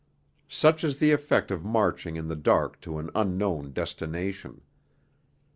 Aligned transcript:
Such 0.49 0.83
is 0.83 0.97
the 0.97 1.11
effect 1.11 1.51
of 1.51 1.63
marching 1.63 2.15
in 2.15 2.27
the 2.27 2.35
dark 2.35 2.81
to 2.81 2.97
an 2.97 3.11
unknown 3.13 3.71
destination. 3.71 4.61